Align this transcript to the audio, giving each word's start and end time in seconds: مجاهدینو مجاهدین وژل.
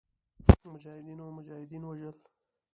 مجاهدینو 0.71 1.25
مجاهدین 1.37 1.83
وژل. 1.85 2.17